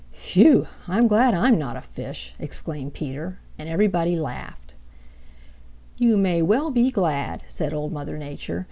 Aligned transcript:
"Phew, 0.13 0.65
I'm 0.87 1.07
glad 1.07 1.35
I'm 1.35 1.59
not 1.59 1.77
a 1.77 1.81
fish!" 1.81 2.33
exclaimed 2.39 2.95
Peter 2.95 3.37
and 3.59 3.69
everybody 3.69 4.15
laughed. 4.15 4.73
"You 5.97 6.17
may 6.17 6.41
well 6.41 6.71
be 6.71 6.89
glad," 6.89 7.43
said 7.47 7.71
Old 7.71 7.91
Mother 7.93 8.15
Nature. 8.17 8.59